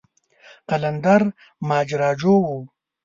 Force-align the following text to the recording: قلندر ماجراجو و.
قلندر 0.69 1.21
ماجراجو 1.67 2.35
و. 2.47 2.51